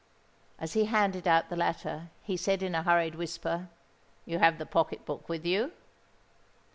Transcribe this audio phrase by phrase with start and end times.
[0.57, 3.69] As he handed out the latter, he said, in a hurried whisper,
[4.25, 5.73] "You have the pocket book with you?"